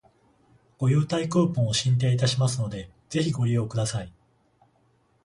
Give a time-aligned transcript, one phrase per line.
[0.79, 4.11] ご優待クーポンを進呈いたしますので、ぜひご利用ください